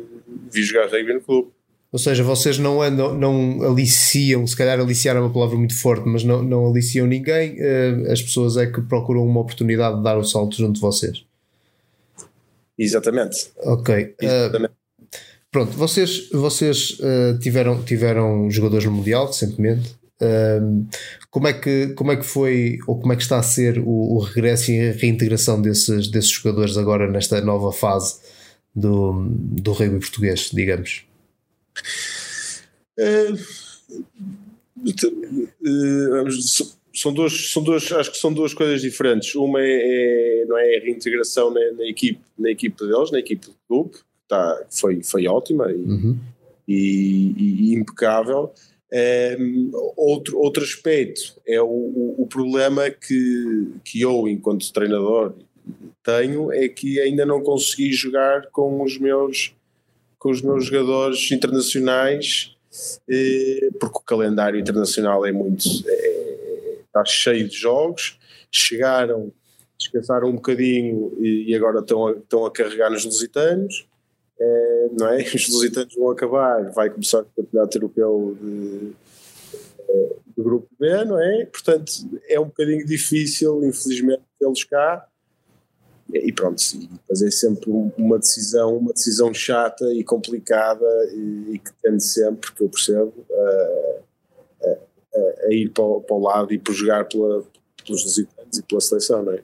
vir 0.52 0.64
jogar 0.64 0.90
rugby 0.90 1.14
no 1.14 1.22
clube. 1.22 1.52
Ou 1.92 2.00
seja, 2.00 2.24
vocês 2.24 2.58
não 2.58 2.82
andam, 2.82 3.14
não 3.14 3.62
aliciam, 3.64 4.46
se 4.48 4.58
calhar 4.58 4.80
aliciar 4.80 5.16
é 5.16 5.20
uma 5.20 5.32
palavra 5.32 5.56
muito 5.58 5.80
forte, 5.80 6.08
mas 6.08 6.24
não, 6.24 6.42
não 6.42 6.68
aliciam 6.68 7.06
ninguém, 7.06 7.56
eh, 7.60 8.12
as 8.12 8.20
pessoas 8.20 8.58
é 8.58 8.66
que 8.66 8.82
procuram 8.82 9.24
uma 9.24 9.42
oportunidade 9.42 9.98
de 9.98 10.04
dar 10.04 10.18
o 10.18 10.24
salto 10.24 10.58
junto 10.58 10.74
de 10.74 10.82
vocês. 10.82 11.24
Exatamente. 12.78 13.52
Ok. 13.58 13.96
Eh, 13.96 14.16
Exatamente. 14.20 14.72
Uh, 14.72 15.18
pronto, 15.52 15.72
vocês, 15.74 16.30
vocês 16.32 16.98
uh, 17.00 17.38
tiveram, 17.40 17.84
tiveram 17.84 18.50
jogadores 18.50 18.86
no 18.86 18.92
Mundial 18.92 19.28
recentemente 19.28 19.99
como, 21.30 21.48
é 21.48 21.54
que, 21.54 21.88
como 21.94 22.12
é 22.12 22.18
que 22.18 22.26
foi 22.26 22.78
ou 22.88 23.00
como 23.00 23.14
é 23.14 23.16
que 23.16 23.22
está 23.22 23.40
a 23.40 23.44
ser 23.44 23.80
o, 23.80 24.16
o 24.16 24.20
regresso 24.20 24.72
e 24.72 24.90
a 24.90 24.92
reintegração 24.92 25.62
desses, 25.62 26.10
desses 26.10 26.32
jogadores 26.32 26.78
agora 26.78 27.10
nesta 27.10 27.40
nova 27.42 27.72
fase 27.72 28.20
do, 28.76 29.28
do 29.30 29.72
rugby 29.72 30.00
português, 30.00 30.50
digamos? 30.54 31.06
Uh, 33.00 33.38
são 36.94 37.14
duas, 37.14 37.52
são 37.52 37.64
duas, 37.64 37.92
acho 37.92 38.12
que 38.12 38.18
são 38.18 38.34
duas 38.34 38.54
coisas 38.54 38.82
diferentes. 38.82 39.34
Uma 39.36 39.62
é, 39.62 40.42
é 40.42 40.46
não 40.46 40.58
é 40.58 40.78
a 40.78 40.82
reintegração 40.82 41.52
na, 41.52 41.72
na, 41.74 41.86
equipe, 41.86 42.20
na 42.38 42.52
equipe 42.52 42.78
deles, 42.86 43.12
na 43.12 43.20
equipe 43.20 43.48
do 43.48 43.56
clube, 43.68 43.98
tá, 44.28 44.66
foi, 44.70 45.02
foi 45.04 45.28
ótima 45.28 45.72
e, 45.72 45.76
uhum. 45.76 46.18
e, 46.68 47.72
e 47.72 47.76
impecável. 47.76 48.54
Um, 48.92 49.70
outro, 49.96 50.40
outro 50.40 50.64
aspecto 50.64 51.40
é 51.46 51.62
o, 51.62 51.68
o, 51.68 52.16
o, 52.24 52.28
problema 52.28 52.90
que, 52.90 53.74
que 53.84 54.02
eu, 54.02 54.28
enquanto 54.28 54.74
treinador, 54.74 55.36
tenho 56.04 56.52
é 56.52 56.68
que 56.68 57.00
ainda 57.00 57.24
não 57.24 57.42
consegui 57.42 57.94
jogar 57.94 58.48
com 58.48 58.82
os 58.82 58.98
meus, 58.98 59.54
com 60.18 60.32
os 60.32 60.42
meus 60.42 60.66
jogadores 60.66 61.32
internacionais, 61.32 62.56
eh, 63.08 63.70
porque 63.80 64.00
o 64.00 64.04
calendário 64.04 64.60
internacional 64.60 65.24
é 65.24 65.32
muito. 65.32 65.68
É, 65.88 66.78
está 66.86 67.06
cheio 67.06 67.48
de 67.48 67.56
jogos. 67.56 68.18
Chegaram, 68.52 69.32
descansaram 69.78 70.30
um 70.30 70.36
bocadinho 70.36 71.16
e, 71.20 71.52
e 71.52 71.56
agora 71.56 71.80
estão 71.80 72.08
a, 72.08 72.12
estão 72.14 72.44
a 72.44 72.52
carregar 72.52 72.90
nos 72.90 73.06
lusitanos 73.06 73.88
é, 74.40 74.90
não 74.98 75.08
é? 75.08 75.24
Os 75.36 75.50
lusitanos 75.50 75.94
vão 75.96 76.12
acabar, 76.12 76.72
vai 76.72 76.90
começar 76.90 77.22
o 77.22 77.26
campeonato 77.26 77.78
europeu 77.78 78.38
de, 78.42 78.92
eh, 79.90 80.16
do 80.36 80.44
grupo 80.44 80.68
B, 80.80 81.06
não 81.06 81.20
é? 81.20 81.46
Portanto, 81.46 81.92
é 82.28 82.40
um 82.40 82.46
bocadinho 82.46 82.86
difícil, 82.86 83.64
infelizmente, 83.64 84.24
tê-los 84.40 84.64
cá. 84.64 85.06
E 86.12 86.32
pronto, 86.32 86.60
mas 87.08 87.22
é 87.22 87.30
sempre 87.30 87.70
uma 87.70 88.18
decisão, 88.18 88.78
uma 88.78 88.92
decisão 88.92 89.32
chata 89.32 89.86
e 89.94 90.04
complicada 90.04 90.88
e, 91.14 91.54
e 91.54 91.60
que 91.60 91.72
tende 91.84 92.04
sempre, 92.04 92.52
que 92.52 92.64
eu 92.64 92.70
percebo, 92.70 93.14
a, 93.32 94.00
a, 94.66 95.48
a 95.48 95.54
ir 95.54 95.70
para 95.70 95.84
o, 95.84 96.02
para 96.02 96.16
o, 96.16 96.20
lado 96.20 96.52
e 96.52 96.58
por 96.58 96.74
jogar 96.74 97.08
pela, 97.08 97.44
pelos 97.86 98.04
visitantes 98.04 98.58
e 98.58 98.64
pela 98.64 98.82
seleção, 98.82 99.22
não 99.22 99.34
é? 99.34 99.44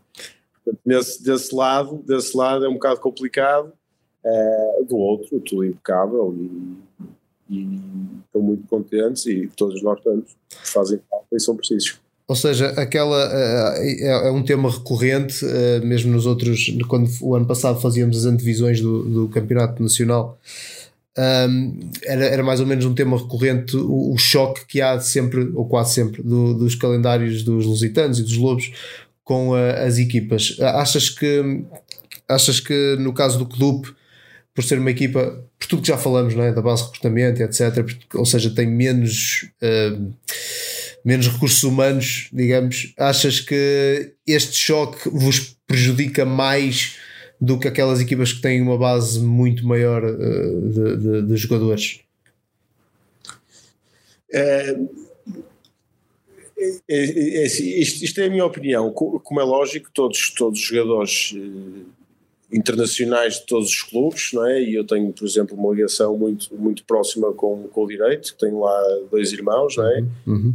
Portanto, 0.64 0.82
nesse, 0.84 1.24
desse 1.24 1.54
lado, 1.54 1.98
desse 1.98 2.36
lado 2.36 2.66
é 2.66 2.70
um 2.70 2.74
bocado 2.74 3.00
complicado, 3.00 3.72
uh, 4.26 4.86
do 4.86 4.98
outro, 4.98 5.40
tudo 5.40 5.64
impecável 5.64 6.36
e, 6.38 7.56
e 7.56 7.80
estão 8.26 8.42
muito 8.42 8.68
contentes 8.68 9.26
e 9.26 9.50
todos 9.56 9.82
nós 9.82 9.98
estamos, 10.00 10.36
fazem 10.50 11.00
falta 11.10 11.28
e 11.32 11.40
são 11.40 11.56
precisos. 11.56 12.00
Ou 12.28 12.36
seja, 12.36 12.70
aquela 12.70 13.30
é, 13.78 14.28
é 14.28 14.32
um 14.32 14.42
tema 14.42 14.72
recorrente, 14.72 15.46
mesmo 15.84 16.12
nos 16.12 16.26
outros, 16.26 16.76
quando 16.88 17.08
o 17.22 17.36
ano 17.36 17.46
passado 17.46 17.80
fazíamos 17.80 18.18
as 18.18 18.26
antevisões 18.26 18.82
do, 18.82 19.04
do 19.04 19.30
campeonato 19.30 19.84
nacional, 19.84 20.36
um, 21.18 21.80
era, 22.04 22.26
era 22.26 22.44
mais 22.44 22.60
ou 22.60 22.66
menos 22.66 22.84
um 22.84 22.94
tema 22.94 23.18
recorrente 23.18 23.78
o, 23.78 24.14
o, 24.14 24.18
choque 24.18 24.66
que 24.66 24.82
há 24.82 25.00
sempre, 25.00 25.50
ou 25.54 25.66
quase 25.66 25.94
sempre, 25.94 26.22
do, 26.22 26.54
dos 26.54 26.76
calendários 26.76 27.42
dos 27.42 27.66
lusitanos 27.66 28.20
e 28.20 28.24
dos 28.24 28.36
lobos 28.36 28.72
com 29.24 29.54
a, 29.54 29.86
as 29.86 29.98
equipas. 29.98 30.58
Achas 30.60 31.10
que, 31.10 31.64
achas 32.28 32.60
que 32.60 32.98
no 33.00 33.14
caso 33.14 33.40
do 33.40 33.46
clube, 33.46 33.96
por 34.56 34.64
ser 34.64 34.80
uma 34.80 34.90
equipa, 34.90 35.46
por 35.60 35.68
tudo 35.68 35.82
que 35.82 35.90
já 35.90 35.98
falamos, 35.98 36.34
não 36.34 36.44
é? 36.44 36.54
da 36.54 36.62
base 36.62 36.84
de 36.84 36.88
recrutamento, 36.88 37.44
etc., 37.44 37.86
ou 38.16 38.26
seja, 38.26 38.50
tem 38.50 38.66
menos. 38.66 39.52
Uh, 39.62 40.14
menos 41.04 41.28
recursos 41.28 41.62
humanos, 41.62 42.30
digamos, 42.34 42.92
achas 42.98 43.40
que 43.40 44.14
este 44.26 44.58
choque 44.58 45.08
vos 45.08 45.56
prejudica 45.68 46.26
mais 46.26 46.98
do 47.40 47.60
que 47.60 47.68
aquelas 47.68 48.02
equipas 48.02 48.34
que 48.34 48.42
têm 48.42 48.60
uma 48.60 48.76
base 48.76 49.20
muito 49.20 49.68
maior 49.68 50.04
uh, 50.04 50.62
de, 50.70 50.98
de, 50.98 51.22
de, 51.28 51.38
jogadores? 51.38 52.00
É, 54.34 54.76
é, 56.58 56.80
é, 56.90 57.44
é 57.44 57.46
isto, 57.46 58.04
isto, 58.04 58.20
é 58.20 58.26
a 58.26 58.30
minha 58.30 58.46
opinião. 58.46 58.92
Como 58.92 59.40
é 59.40 59.44
lógico, 59.44 59.92
todos, 59.94 60.32
todos 60.32 60.60
os 60.60 60.66
jogadores 60.66 61.36
eh, 61.36 61.82
internacionais 62.52 63.40
de 63.40 63.46
todos 63.46 63.70
os 63.70 63.82
clubes, 63.84 64.32
não 64.34 64.46
é? 64.46 64.62
E 64.62 64.76
eu 64.76 64.86
tenho, 64.86 65.12
por 65.12 65.26
exemplo, 65.26 65.58
uma 65.58 65.74
ligação 65.74 66.18
muito, 66.18 66.54
muito 66.56 66.84
próxima 66.86 67.34
com, 67.34 67.68
com 67.70 67.84
o 67.84 67.88
direito, 67.88 68.34
que 68.34 68.40
tenho 68.40 68.60
lá 68.60 68.82
dois 69.12 69.32
irmãos, 69.34 69.76
não 69.78 69.88
é? 69.88 70.06
Uhum. 70.28 70.54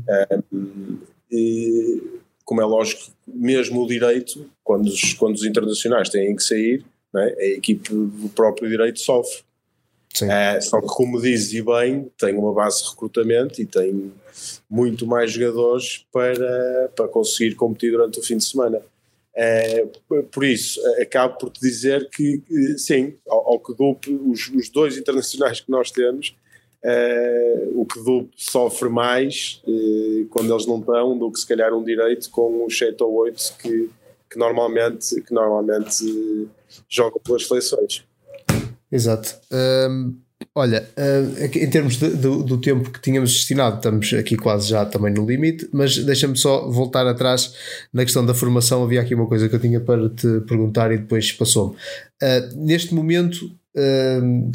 Um, 0.52 0.98
e, 1.30 2.02
como 2.44 2.60
é 2.60 2.64
lógico, 2.64 3.02
mesmo 3.26 3.82
o 3.82 3.86
direito, 3.86 4.46
quando 4.64 4.86
os, 4.86 5.14
quando 5.14 5.36
os 5.36 5.44
internacionais 5.44 6.08
têm 6.08 6.34
que 6.34 6.42
sair, 6.42 6.84
não 7.12 7.20
é? 7.20 7.32
a 7.38 7.46
equipe 7.46 7.92
do 7.92 8.28
próprio 8.30 8.68
direito 8.68 9.00
sofre. 9.00 9.42
Uh, 10.16 10.60
só 10.60 10.80
que, 10.80 10.88
como 10.88 11.20
dizes 11.20 11.52
e 11.52 11.62
bem, 11.62 12.10
tem 12.18 12.34
uma 12.34 12.52
base 12.52 12.82
de 12.82 12.90
recrutamento 12.90 13.60
e 13.62 13.66
tem 13.66 14.12
muito 14.68 15.06
mais 15.06 15.30
jogadores 15.32 16.04
para, 16.12 16.90
para 16.96 17.08
conseguir 17.08 17.54
competir 17.54 17.92
durante 17.92 18.18
o 18.18 18.22
fim 18.22 18.36
de 18.36 18.44
semana. 18.44 18.80
É, 19.42 19.86
por 20.30 20.44
isso, 20.44 20.78
acabo 21.00 21.38
por 21.38 21.50
te 21.50 21.60
dizer 21.60 22.10
que, 22.10 22.42
sim, 22.76 23.14
ao, 23.26 23.58
que 23.58 23.72
dupe, 23.72 24.12
os, 24.12 24.50
os, 24.50 24.68
dois 24.68 24.98
internacionais 24.98 25.60
que 25.60 25.70
nós 25.70 25.90
temos, 25.90 26.36
é, 26.84 27.68
o 27.74 27.86
que 27.86 27.98
dupe 28.04 28.30
sofre 28.36 28.90
mais 28.90 29.62
é, 29.66 30.26
quando 30.28 30.52
eles 30.52 30.66
não 30.66 30.78
estão 30.78 31.16
do 31.16 31.32
que 31.32 31.40
se 31.40 31.46
calhar 31.46 31.72
um 31.72 31.82
direito 31.82 32.28
com 32.28 32.66
os 32.66 32.76
7 32.76 33.02
ou 33.02 33.14
8 33.14 33.56
que, 33.58 33.90
que 34.30 34.38
normalmente, 34.38 35.22
que 35.22 35.32
normalmente 35.32 36.46
jogam 36.86 37.18
pelas 37.24 37.46
seleções. 37.46 38.04
Exato. 38.92 39.40
Um 39.50 40.16
Olha, 40.52 40.88
uh, 40.98 41.44
em 41.44 41.70
termos 41.70 41.96
de, 41.96 42.08
do, 42.08 42.42
do, 42.42 42.58
tempo 42.58 42.90
que 42.90 43.00
tínhamos 43.00 43.32
destinado, 43.32 43.76
estamos 43.76 44.12
aqui 44.12 44.36
quase 44.36 44.68
já 44.68 44.84
também 44.84 45.12
no 45.12 45.24
limite, 45.24 45.68
mas 45.72 45.96
deixa-me 45.98 46.36
só 46.36 46.68
voltar 46.68 47.06
atrás 47.06 47.54
na 47.92 48.04
questão 48.04 48.26
da 48.26 48.34
formação. 48.34 48.82
Havia 48.82 49.00
aqui 49.00 49.14
uma 49.14 49.28
coisa 49.28 49.48
que 49.48 49.54
eu 49.54 49.60
tinha 49.60 49.80
para 49.80 50.08
te 50.08 50.40
perguntar 50.48 50.90
e 50.90 50.98
depois 50.98 51.30
passou-me. 51.30 51.76
Uh, 51.76 52.66
neste 52.66 52.92
momento, 52.92 53.46
uh, 53.76 54.50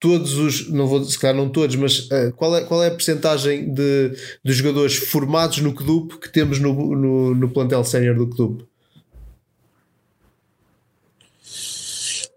todos 0.00 0.38
os, 0.38 0.70
não 0.70 0.86
vou 0.86 1.04
se 1.04 1.18
calhar 1.18 1.36
não 1.36 1.50
todos, 1.50 1.76
mas 1.76 2.08
qual, 2.36 2.56
é, 2.56 2.64
qual 2.64 2.82
é 2.82 2.88
a 2.88 2.92
percentagem 2.92 3.74
de, 3.74 4.12
de 4.42 4.52
jogadores 4.54 4.96
formados 4.96 5.58
no 5.58 5.74
clube 5.74 6.16
que 6.18 6.32
temos 6.32 6.58
no, 6.58 6.72
no, 6.96 7.34
no 7.34 7.48
plantel 7.50 7.84
sénior 7.84 8.16
do 8.16 8.26
clube? 8.26 8.64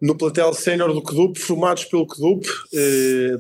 No 0.02 0.16
plantel 0.16 0.54
sénior 0.54 0.94
do 0.94 1.02
clube, 1.02 1.40
formados 1.40 1.86
pelo 1.86 2.06
clube. 2.06 2.48
Eh, 2.74 3.40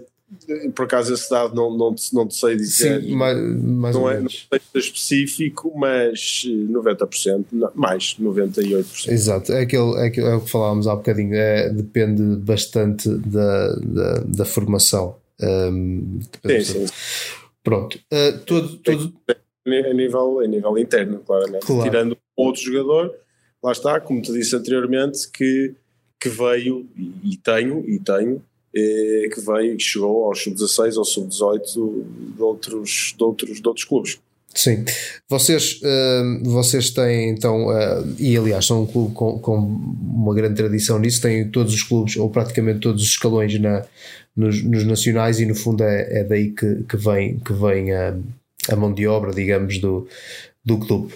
por 0.75 0.85
acaso 0.85 1.13
esse 1.13 1.29
dado 1.29 1.55
não, 1.55 1.75
não, 1.75 1.95
não 2.13 2.27
te 2.27 2.35
sei 2.35 2.55
dizer. 2.55 3.01
Sim, 3.01 3.15
mais, 3.15 3.37
mais 3.37 3.95
não, 3.95 4.09
é, 4.09 4.19
não 4.19 4.29
sei 4.29 4.59
específico, 4.75 5.73
mas 5.75 6.43
90%, 6.45 7.45
não, 7.51 7.71
mais 7.73 8.15
98%. 8.19 9.09
Exato, 9.09 9.51
é, 9.51 9.61
aquele, 9.61 9.95
é, 9.97 10.05
aquele, 10.05 10.27
é 10.27 10.35
o 10.35 10.41
que 10.41 10.49
falávamos 10.49 10.87
há 10.87 10.95
bocadinho, 10.95 11.33
é, 11.33 11.69
depende 11.69 12.21
bastante 12.37 13.09
da, 13.09 13.75
da, 13.75 14.13
da 14.19 14.45
formação. 14.45 15.15
Um, 15.41 16.19
sim, 16.45 16.61
sim. 16.61 16.85
Pronto, 17.63 17.97
uh, 18.13 18.37
todo, 18.45 18.77
todo... 18.77 19.13
A, 19.27 19.93
nível, 19.93 20.39
a 20.39 20.47
nível 20.47 20.77
interno, 20.77 21.19
claramente. 21.19 21.65
Claro. 21.65 21.83
Tirando 21.83 22.17
outro 22.35 22.61
jogador, 22.61 23.13
lá 23.63 23.71
está, 23.71 23.99
como 23.99 24.21
te 24.21 24.31
disse 24.31 24.55
anteriormente, 24.55 25.29
que 25.31 25.75
que 26.19 26.29
veio, 26.29 26.85
e 27.23 27.37
tenho, 27.37 27.83
e 27.89 27.99
tenho, 27.99 28.41
eh, 28.75 29.29
que 29.33 29.39
veio 29.39 29.75
e 29.75 29.79
chegou 29.79 30.25
aos 30.25 30.43
sub-16 30.43 30.97
ou 30.97 31.05
sub-18 31.05 32.35
de 32.35 32.41
outros, 32.41 33.15
de, 33.17 33.23
outros, 33.23 33.61
de 33.61 33.67
outros 33.67 33.85
clubes. 33.85 34.19
Sim, 34.53 34.83
vocês, 35.29 35.79
uh, 35.83 36.43
vocês 36.43 36.89
têm 36.89 37.29
então, 37.29 37.67
uh, 37.67 38.15
e 38.17 38.35
aliás 38.35 38.65
são 38.65 38.83
um 38.83 38.85
clube 38.85 39.13
com, 39.13 39.39
com, 39.39 39.57
uma 39.57 40.33
grande 40.33 40.55
tradição 40.55 40.97
nisso, 40.97 41.21
têm 41.21 41.49
todos 41.49 41.73
os 41.73 41.83
clubes, 41.83 42.17
ou 42.17 42.29
praticamente 42.29 42.79
todos 42.79 43.03
os 43.03 43.09
escalões 43.09 43.59
na, 43.59 43.85
nos, 44.35 44.63
nos 44.63 44.83
nacionais, 44.83 45.39
e 45.39 45.45
no 45.45 45.55
fundo 45.55 45.83
é, 45.83 46.21
é 46.21 46.23
daí 46.23 46.51
que, 46.51 46.83
que 46.83 46.97
vem, 46.97 47.39
que 47.39 47.53
vem 47.53 47.93
a, 47.93 48.17
a 48.69 48.75
mão 48.75 48.91
de 48.91 49.07
obra, 49.07 49.31
digamos, 49.31 49.77
do, 49.77 50.07
do 50.65 50.79
clube. 50.79 51.13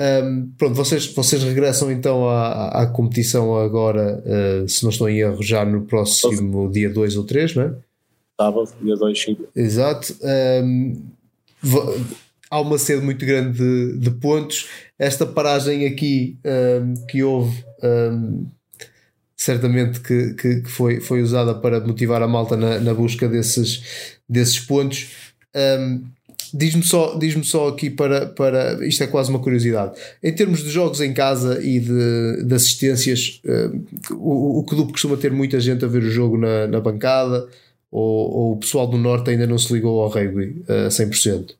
Um, 0.00 0.50
pronto, 0.58 0.74
vocês, 0.74 1.06
vocês 1.06 1.42
regressam 1.44 1.90
então 1.90 2.28
à, 2.28 2.82
à 2.82 2.86
competição 2.86 3.56
agora, 3.56 4.22
uh, 4.26 4.68
se 4.68 4.82
não 4.82 4.90
estou 4.90 5.08
em 5.08 5.20
erro, 5.20 5.42
já 5.42 5.64
no 5.64 5.82
próximo 5.82 6.68
dia 6.70 6.90
2 6.90 7.16
ou 7.16 7.24
3, 7.24 7.54
não 7.54 7.62
é? 7.62 7.74
Sábado, 8.40 8.72
dia 8.82 8.96
2, 8.96 9.22
sim. 9.22 9.36
Exato. 9.54 10.16
Um, 10.64 11.00
há 12.50 12.60
uma 12.60 12.76
sede 12.76 13.04
muito 13.04 13.24
grande 13.24 13.58
de, 13.58 13.98
de 13.98 14.10
pontos. 14.10 14.68
Esta 14.98 15.24
paragem 15.24 15.86
aqui 15.86 16.36
um, 16.44 16.94
que 17.06 17.22
houve, 17.22 17.64
certamente 19.36 20.00
que, 20.00 20.34
que, 20.34 20.62
que, 20.62 20.68
foi, 20.68 21.00
foi 21.00 21.22
usada 21.22 21.54
para 21.54 21.78
motivar 21.80 22.20
a 22.20 22.26
malta 22.26 22.56
na, 22.56 22.80
na 22.80 22.92
busca 22.92 23.28
desses, 23.28 24.18
desses 24.28 24.58
pontos. 24.58 25.10
Um, 25.54 26.04
Diz-me 26.52 26.82
só, 26.82 27.16
diz 27.16 27.34
só 27.48 27.68
aqui 27.68 27.88
para, 27.88 28.26
para. 28.26 28.86
Isto 28.86 29.04
é 29.04 29.06
quase 29.06 29.30
uma 29.30 29.38
curiosidade. 29.38 29.98
Em 30.22 30.34
termos 30.34 30.62
de 30.62 30.70
jogos 30.70 31.00
em 31.00 31.14
casa 31.14 31.62
e 31.62 31.80
de, 31.80 32.44
de 32.44 32.54
assistências, 32.54 33.40
uh, 33.44 34.14
o, 34.14 34.60
o 34.60 34.64
clube 34.64 34.92
costuma 34.92 35.16
ter 35.16 35.32
muita 35.32 35.60
gente 35.60 35.84
a 35.84 35.88
ver 35.88 36.02
o 36.02 36.10
jogo 36.10 36.36
na, 36.36 36.66
na 36.66 36.80
bancada 36.80 37.48
ou, 37.90 38.32
ou 38.32 38.52
o 38.52 38.56
pessoal 38.56 38.86
do 38.88 38.98
Norte 38.98 39.30
ainda 39.30 39.46
não 39.46 39.56
se 39.56 39.72
ligou 39.72 40.02
ao 40.02 40.08
rugby 40.08 40.62
a 40.68 40.86
uh, 40.86 40.88
100%? 40.88 41.54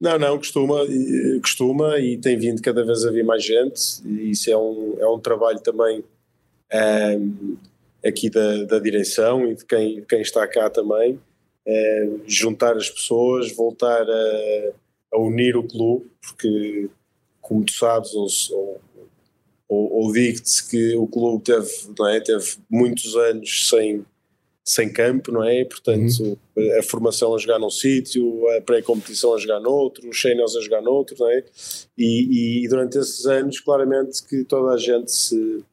Não, 0.00 0.18
não, 0.18 0.36
costuma, 0.36 0.80
costuma 1.40 1.98
e 1.98 2.18
tem 2.18 2.36
vindo 2.36 2.60
cada 2.60 2.84
vez 2.84 3.04
a 3.04 3.10
vir 3.10 3.24
mais 3.24 3.42
gente, 3.42 3.80
e 4.04 4.30
isso 4.32 4.50
é 4.50 4.56
um, 4.56 4.96
é 4.98 5.06
um 5.06 5.18
trabalho 5.18 5.58
também 5.60 6.00
um, 6.00 6.04
ehm, 6.70 7.56
aqui 8.04 8.28
da, 8.28 8.64
da 8.64 8.78
direção 8.78 9.46
e 9.46 9.54
de 9.54 9.64
quem, 9.64 10.04
quem 10.06 10.20
está 10.20 10.46
cá 10.46 10.68
também 10.68 11.18
é, 11.66 12.08
juntar 12.26 12.76
as 12.76 12.88
pessoas, 12.88 13.52
voltar 13.54 14.08
a, 14.08 14.72
a, 15.14 15.18
unir 15.18 15.56
o 15.56 15.64
clube, 15.66 16.10
porque, 16.22 16.88
como 17.40 17.64
tu 17.64 17.72
sabes, 17.72 18.14
ou, 18.14 18.80
ou, 19.68 19.92
ou 19.92 20.12
digo-te 20.12 20.68
que 20.68 20.94
o 20.94 21.06
clube 21.06 21.42
teve, 21.42 21.70
não 21.98 22.08
é, 22.08 22.20
teve 22.20 22.56
muitos 22.70 23.16
anos 23.16 23.68
sem, 23.68 24.04
sem 24.64 24.92
campo, 24.92 25.32
não 25.32 25.42
é? 25.42 25.64
Portanto, 25.64 26.38
uhum. 26.56 26.78
a 26.78 26.82
formação 26.84 27.34
a 27.34 27.38
jogar 27.38 27.58
num 27.58 27.70
sítio, 27.70 28.48
a 28.50 28.60
pré-competição 28.60 29.34
a 29.34 29.38
jogar 29.38 29.58
noutro, 29.58 30.08
os 30.08 30.20
seniors 30.20 30.54
a 30.54 30.60
jogar 30.60 30.82
noutro, 30.82 31.16
não 31.18 31.28
é? 31.28 31.44
E, 31.98 32.64
e, 32.64 32.68
durante 32.68 32.96
esses 32.96 33.26
anos, 33.26 33.58
claramente 33.58 34.24
que 34.24 34.44
toda 34.44 34.72
a 34.72 34.78
gente 34.78 35.10
se, 35.10 35.64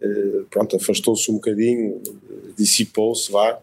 eh, 0.00 0.42
pronto, 0.50 0.74
afastou-se 0.74 1.30
um 1.30 1.34
bocadinho, 1.34 2.02
dissipou-se, 2.56 3.30
vá, 3.30 3.60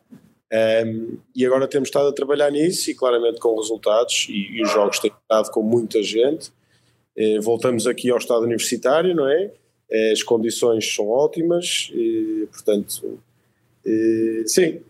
um, 0.53 1.17
e 1.36 1.45
agora 1.45 1.67
temos 1.67 1.89
estado 1.89 2.10
a 2.10 2.13
trabalhar 2.13 2.51
nisso 2.51 2.91
e 2.91 2.93
claramente 2.93 3.39
com 3.39 3.55
resultados 3.55 4.27
e, 4.29 4.57
e 4.57 4.62
os 4.62 4.72
jogos 4.72 5.00
têm 5.00 5.12
estado 5.12 5.51
com 5.51 5.63
muita 5.63 6.03
gente. 6.03 6.51
Eh, 7.17 7.39
voltamos 7.39 7.88
aqui 7.88 8.12
ao 8.12 8.17
estado 8.17 8.43
universitário, 8.43 9.15
não 9.15 9.27
é? 9.27 9.51
Eh, 9.89 10.12
as 10.12 10.22
condições 10.22 10.93
são 10.93 11.07
ótimas, 11.10 11.91
e, 11.93 12.48
portanto, 12.51 13.19
sim, 14.45 14.81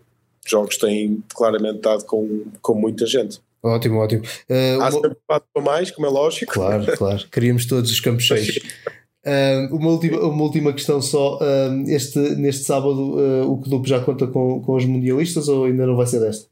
os 0.44 0.50
jogos 0.50 0.76
têm 0.76 1.22
claramente 1.34 1.76
estado 1.76 2.04
com, 2.04 2.44
com 2.60 2.74
muita 2.74 3.06
gente. 3.06 3.40
Ótimo, 3.62 3.98
ótimo. 3.98 4.22
Uh, 4.50 4.82
Há 4.82 4.90
sempre 4.90 5.16
para 5.26 5.62
mais, 5.62 5.90
como 5.90 6.06
é 6.06 6.10
lógico. 6.10 6.52
Claro, 6.52 6.84
claro. 6.98 7.26
Queríamos 7.32 7.64
todos 7.64 7.90
os 7.90 7.98
campos 7.98 8.24
cheios. 8.28 8.58
Uma, 9.70 9.90
última, 9.90 10.20
uma 10.20 10.42
última 10.42 10.72
questão 10.72 11.00
só. 11.00 11.38
Este, 11.86 12.18
neste 12.18 12.64
sábado, 12.64 13.16
uh, 13.16 13.50
o 13.50 13.60
clube 13.60 13.88
já 13.88 14.00
conta 14.00 14.26
com, 14.26 14.60
com 14.60 14.76
os 14.76 14.84
mundialistas 14.84 15.48
ou 15.48 15.64
ainda 15.64 15.86
não 15.86 15.96
vai 15.96 16.06
ser 16.06 16.20
desta? 16.20 16.48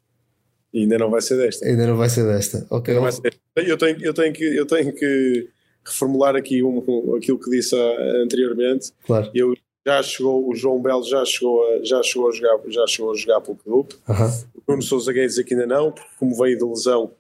Ainda 0.75 0.99
não 0.99 1.11
vai 1.11 1.21
ser 1.21 1.37
desta. 1.37 1.67
Ainda 1.67 1.87
não 1.87 1.97
vai 1.97 2.09
ser 2.09 2.27
desta. 2.27 2.67
Ok. 2.71 2.95
Ser. 3.13 3.35
Eu, 3.57 3.77
tenho, 3.77 4.03
eu, 4.03 4.15
tenho 4.15 4.33
que, 4.33 4.45
eu 4.45 4.67
tenho 4.67 4.95
que 4.95 5.49
reformular 5.85 6.35
aqui 6.35 6.63
um, 6.63 6.83
um, 6.87 7.17
aquilo 7.17 7.39
que 7.39 7.51
disse 7.51 7.77
anteriormente. 8.23 8.93
Claro. 9.05 9.31
Eu 9.35 9.55
já 9.87 10.03
chegou, 10.03 10.49
o 10.49 10.55
João 10.55 10.81
Belo 10.81 11.05
já 11.05 11.25
chegou 11.25 11.63
a, 11.67 11.85
já 11.85 12.03
chegou 12.03 12.29
a 12.29 12.33
jogar, 12.33 12.59
já 12.69 12.87
chegou 12.87 13.13
a 13.13 13.17
jogar 13.17 13.41
pelo 13.41 13.57
clube. 13.57 13.95
-huh. 14.09 14.45
O 14.55 14.63
Bruno 14.67 14.83
Sousa 14.83 15.13
Guedes 15.13 15.39
aqui 15.39 15.55
ainda 15.55 15.67
não, 15.67 15.93
porque 15.93 16.09
como 16.19 16.35
veio 16.37 16.57
de 16.57 16.65
lesão, 16.65 17.11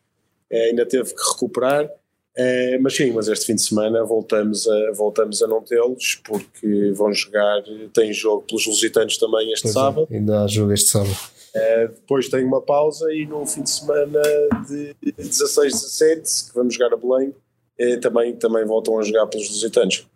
eh, 0.50 0.70
ainda 0.70 0.86
teve 0.86 1.12
que 1.14 1.30
recuperar. 1.32 1.90
É, 2.34 2.78
mas 2.78 2.96
sim, 2.96 3.12
mas 3.12 3.28
este 3.28 3.46
fim 3.46 3.54
de 3.54 3.62
semana 3.62 4.04
voltamos 4.04 4.66
a, 4.66 4.92
voltamos 4.92 5.42
a 5.42 5.46
não 5.46 5.60
tê-los 5.60 6.20
porque 6.24 6.90
vão 6.94 7.12
jogar, 7.12 7.62
tem 7.92 8.12
jogo 8.12 8.42
pelos 8.48 8.66
Lusitanos 8.66 9.18
também 9.18 9.52
este 9.52 9.64
pois 9.64 9.74
sábado. 9.74 10.08
É, 10.10 10.16
ainda 10.16 10.42
há 10.42 10.46
jogo 10.46 10.72
este 10.72 10.88
sábado. 10.88 11.16
É, 11.54 11.88
depois 11.88 12.28
tem 12.28 12.44
uma 12.44 12.62
pausa 12.62 13.12
e 13.12 13.26
no 13.26 13.46
fim 13.46 13.62
de 13.62 13.70
semana 13.70 14.22
de 14.66 14.94
16, 15.18 15.72
17, 15.72 16.46
que 16.48 16.54
vamos 16.54 16.74
jogar 16.74 16.94
a 16.94 16.96
Belém, 16.96 17.34
é, 17.78 17.96
também, 17.98 18.34
também 18.34 18.64
voltam 18.64 18.98
a 18.98 19.02
jogar 19.02 19.26
pelos 19.26 19.50
Lusitanos. 19.50 20.06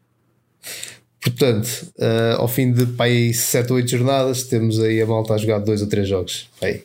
Portanto, 1.20 1.68
uh, 1.99 2.40
ao 2.40 2.49
fim 2.49 2.73
de 2.73 2.87
pai, 2.87 3.32
7 3.35 3.70
ou 3.70 3.76
8 3.76 3.88
jornadas, 3.88 4.44
temos 4.44 4.80
aí 4.80 5.02
a 5.02 5.06
malta 5.06 5.35
a 5.35 5.38
jogar 5.38 5.58
dois 5.58 5.82
ou 5.82 5.88
três 5.88 6.08
jogos. 6.08 6.49
Aí. 6.62 6.85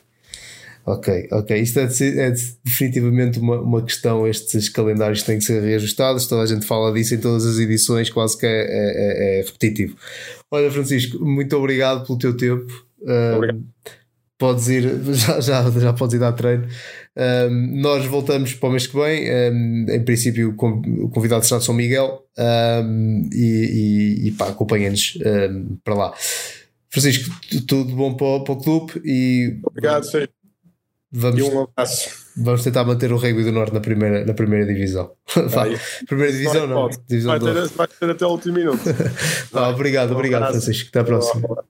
Ok, 0.84 1.28
ok. 1.30 1.60
Isto 1.60 1.78
é, 1.78 1.84
é 1.84 2.32
definitivamente 2.64 3.38
uma, 3.38 3.60
uma 3.60 3.82
questão. 3.82 4.26
Estes 4.26 4.68
calendários 4.68 5.22
têm 5.22 5.38
que 5.38 5.44
ser 5.44 5.62
reajustados. 5.62 6.26
Toda 6.26 6.42
a 6.42 6.46
gente 6.46 6.66
fala 6.66 6.92
disso 6.92 7.14
em 7.14 7.18
todas 7.18 7.46
as 7.46 7.58
edições, 7.58 8.10
quase 8.10 8.36
que 8.36 8.46
é, 8.46 8.50
é, 8.50 9.38
é 9.38 9.42
repetitivo. 9.42 9.96
Olha, 10.50 10.70
Francisco, 10.70 11.24
muito 11.24 11.56
obrigado 11.56 12.04
pelo 12.04 12.18
teu 12.18 12.36
tempo. 12.36 12.72
Um, 13.00 13.64
podes 14.36 14.68
ir, 14.68 14.82
já, 15.14 15.40
já, 15.40 15.70
já 15.70 15.92
podes 15.92 16.14
ir 16.14 16.18
dar 16.18 16.32
treino. 16.32 16.66
Um, 17.16 17.80
nós 17.80 18.04
voltamos 18.06 18.52
para 18.54 18.68
o 18.68 18.72
mês 18.72 18.88
que 18.88 18.96
vem. 18.96 19.30
Um, 19.30 19.86
em 19.88 20.04
princípio, 20.04 20.50
o 20.50 21.08
convidado 21.10 21.46
será 21.46 21.60
São 21.60 21.74
Miguel 21.74 22.24
e, 23.32 24.18
e, 24.24 24.28
e 24.28 24.32
pá, 24.32 24.48
acompanha-nos 24.48 25.16
para 25.84 25.94
lá. 25.94 26.14
Francisco, 26.90 27.34
tudo 27.68 27.94
bom 27.94 28.14
para, 28.14 28.44
para 28.44 28.52
o 28.52 28.60
clube 28.60 29.00
e. 29.04 29.60
Obrigado, 29.64 30.04
Sérgio. 30.04 30.41
Vamos, 31.12 31.38
e 31.38 31.42
um 31.42 31.62
abraço. 31.64 32.10
Vamos 32.36 32.64
tentar 32.64 32.84
manter 32.84 33.12
o 33.12 33.16
Rugby 33.16 33.44
do 33.44 33.52
Norte 33.52 33.74
na 33.74 33.80
primeira, 33.80 34.24
na 34.24 34.32
primeira 34.32 34.64
divisão. 34.64 35.12
Vai. 35.48 35.78
primeira 36.06 36.32
divisão, 36.32 36.66
não. 36.66 36.88
Divisão 37.06 37.38
vai, 37.38 37.40
ter, 37.40 37.68
vai 37.68 37.86
ter 37.86 38.10
até 38.10 38.26
o 38.26 38.30
último 38.30 38.54
minuto. 38.54 38.80
obrigado, 39.52 40.12
obrigado, 40.12 40.50
Francisco. 40.50 40.88
Até 40.88 41.00
à 41.00 41.04
próxima. 41.04 41.64